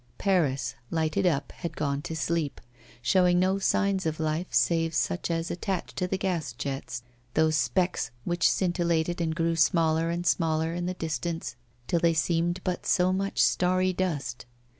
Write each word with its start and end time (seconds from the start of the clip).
Paris, 0.17 0.73
lighted 0.89 1.27
up, 1.27 1.51
had 1.51 1.77
gone 1.77 2.01
to 2.01 2.15
sleep, 2.15 2.59
showing 3.03 3.37
no 3.39 3.59
signs 3.59 4.07
of 4.07 4.19
life 4.19 4.47
save 4.49 4.95
such 4.95 5.29
as 5.29 5.51
attached 5.51 5.95
to 5.95 6.07
the 6.07 6.17
gas 6.17 6.53
jets, 6.53 7.03
those 7.35 7.55
specks 7.55 8.09
which 8.23 8.49
scintillated 8.49 9.21
and 9.21 9.35
grew 9.35 9.55
smaller 9.55 10.09
and 10.09 10.25
smaller 10.25 10.73
in 10.73 10.87
the 10.87 10.95
distance 10.95 11.55
till 11.85 11.99
they 11.99 12.15
seemed 12.15 12.59
but 12.63 12.87
so 12.87 13.13
much 13.13 13.43
starry 13.43 13.93
dust. 13.93 14.47